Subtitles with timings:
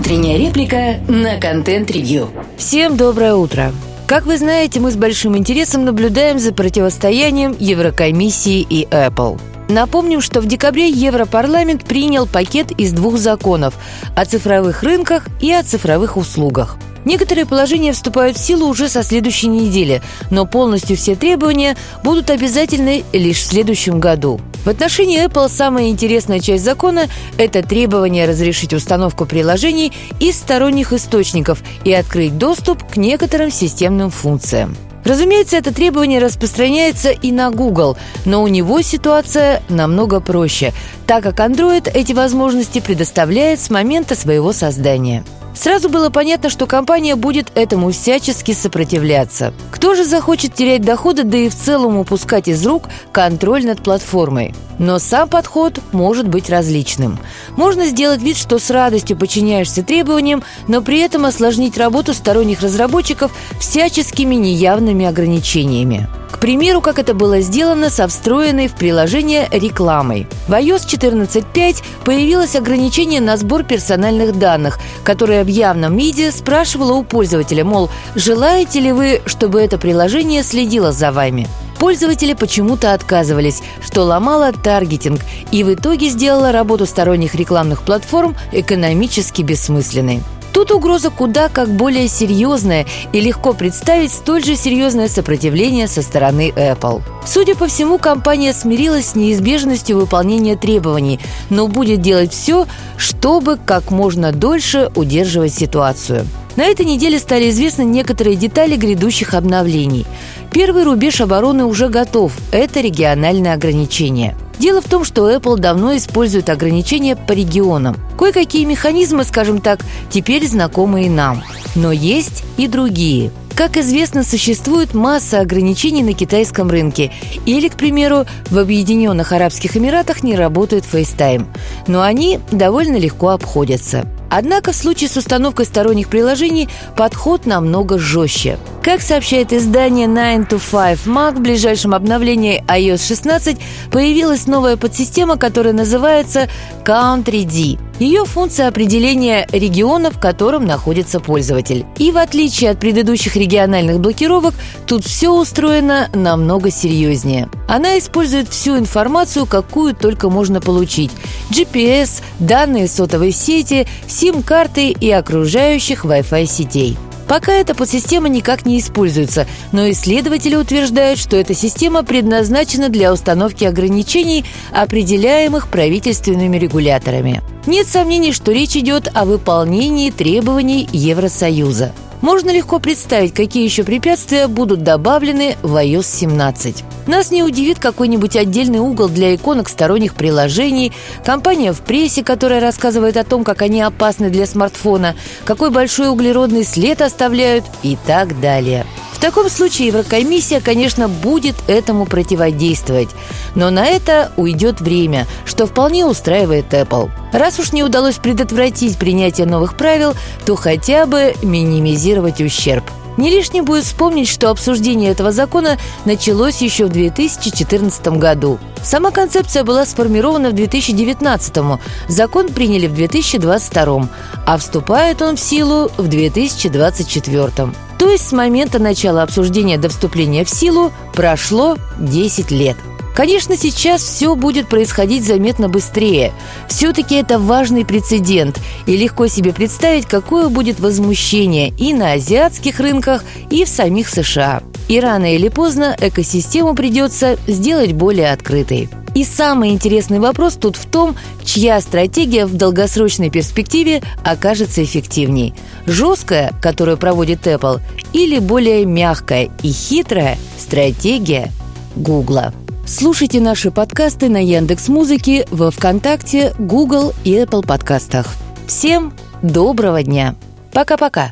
[0.00, 2.30] Утренняя реплика на контент-ревью.
[2.56, 3.70] Всем доброе утро.
[4.06, 9.38] Как вы знаете, мы с большим интересом наблюдаем за противостоянием Еврокомиссии и Apple.
[9.68, 13.74] Напомним, что в декабре Европарламент принял пакет из двух законов
[14.16, 19.48] о цифровых рынках и о цифровых услугах– Некоторые положения вступают в силу уже со следующей
[19.48, 24.40] недели, но полностью все требования будут обязательны лишь в следующем году.
[24.64, 27.06] В отношении Apple самая интересная часть закона–
[27.38, 34.76] это требование разрешить установку приложений из сторонних источников и открыть доступ к некоторым системным функциям.
[35.02, 37.96] Разумеется, это требование распространяется и на Google,
[38.26, 40.74] но у него ситуация намного проще,
[41.06, 45.24] так как Android эти возможности предоставляет с момента своего создания.
[45.60, 49.52] Сразу было понятно, что компания будет этому всячески сопротивляться.
[49.70, 54.54] Кто же захочет терять доходы, да и в целом упускать из рук контроль над платформой?
[54.78, 57.18] Но сам подход может быть различным.
[57.58, 63.30] Можно сделать вид, что с радостью подчиняешься требованиям, но при этом осложнить работу сторонних разработчиков
[63.60, 66.08] всяческими неявными ограничениями.
[66.40, 70.26] Примеру, как это было сделано со встроенной в приложение рекламой.
[70.48, 77.04] В iOS 14.5 появилось ограничение на сбор персональных данных, которое в явном виде спрашивало у
[77.04, 81.46] пользователя, мол, желаете ли вы, чтобы это приложение следило за вами?
[81.78, 89.42] Пользователи почему-то отказывались, что ломало таргетинг и в итоге сделало работу сторонних рекламных платформ экономически
[89.42, 90.22] бессмысленной.
[90.52, 96.52] Тут угроза куда как более серьезная и легко представить столь же серьезное сопротивление со стороны
[96.56, 97.02] Apple.
[97.26, 101.20] Судя по всему, компания смирилась с неизбежностью выполнения требований,
[101.50, 106.26] но будет делать все, чтобы как можно дольше удерживать ситуацию.
[106.56, 110.04] На этой неделе стали известны некоторые детали грядущих обновлений.
[110.52, 114.36] Первый рубеж обороны уже готов– это региональное ограничение.
[114.60, 117.96] Дело в том, что Apple давно использует ограничения по регионам.
[118.18, 119.80] Кое-какие механизмы, скажем так,
[120.10, 121.42] теперь знакомы и нам.
[121.74, 123.30] Но есть и другие.
[123.56, 127.10] Как известно, существует масса ограничений на китайском рынке.
[127.46, 131.46] Или, к примеру, в Объединенных Арабских Эмиратах не работает FaceTime.
[131.86, 134.06] Но они довольно легко обходятся.
[134.30, 138.58] Однако в случае с установкой сторонних приложений подход намного жестче.
[138.82, 143.58] Как сообщает издание 9 to 5 Mac, в ближайшем обновлении iOS 16
[143.90, 146.48] появилась новая подсистема, которая называется
[146.84, 147.89] Country D.
[148.00, 151.84] Ее функция определения региона, в котором находится пользователь.
[151.98, 154.54] И в отличие от предыдущих региональных блокировок,
[154.86, 157.50] тут все устроено намного серьезнее.
[157.68, 161.10] Она использует всю информацию, какую только можно получить.
[161.50, 166.96] GPS, данные сотовой сети, сим-карты и окружающих Wi-Fi сетей.
[167.30, 173.62] Пока эта подсистема никак не используется, но исследователи утверждают, что эта система предназначена для установки
[173.62, 177.40] ограничений, определяемых правительственными регуляторами.
[177.66, 181.92] Нет сомнений, что речь идет о выполнении требований Евросоюза.
[182.20, 186.84] Можно легко представить, какие еще препятствия будут добавлены в iOS 17.
[187.06, 190.92] Нас не удивит какой-нибудь отдельный угол для иконок сторонних приложений,
[191.24, 196.64] компания в прессе, которая рассказывает о том, как они опасны для смартфона, какой большой углеродный
[196.64, 198.84] след оставляют и так далее.
[199.20, 203.10] В таком случае Еврокомиссия, конечно, будет этому противодействовать.
[203.54, 207.10] Но на это уйдет время, что вполне устраивает Apple.
[207.30, 210.14] Раз уж не удалось предотвратить принятие новых правил,
[210.46, 212.82] то хотя бы минимизировать ущерб.
[213.18, 215.76] Не лишним будет вспомнить, что обсуждение этого закона
[216.06, 218.58] началось еще в 2014 году.
[218.82, 224.08] Сама концепция была сформирована в 2019, закон приняли в 2022,
[224.46, 227.89] а вступает он в силу в 2024.
[228.00, 232.78] То есть с момента начала обсуждения до вступления в силу прошло 10 лет.
[233.14, 236.32] Конечно, сейчас все будет происходить заметно быстрее.
[236.66, 243.22] Все-таки это важный прецедент, и легко себе представить, какое будет возмущение и на азиатских рынках,
[243.50, 244.62] и в самих США.
[244.88, 248.88] И рано или поздно экосистему придется сделать более открытой.
[249.14, 255.54] И самый интересный вопрос тут в том, чья стратегия в долгосрочной перспективе окажется эффективней.
[255.86, 257.80] Жесткая, которую проводит Apple,
[258.12, 261.50] или более мягкая и хитрая стратегия
[261.96, 262.52] Гугла.
[262.86, 268.26] Слушайте наши подкасты на Яндекс Музыке, во ВКонтакте, Google и Apple подкастах.
[268.66, 269.12] Всем
[269.42, 270.34] доброго дня!
[270.72, 271.28] Пока-пока!